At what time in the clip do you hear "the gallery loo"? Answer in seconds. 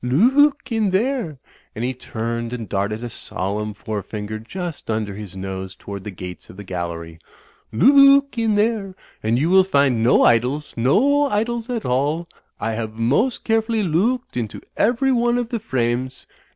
6.57-8.17